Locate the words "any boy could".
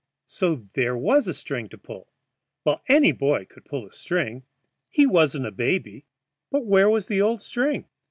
2.87-3.65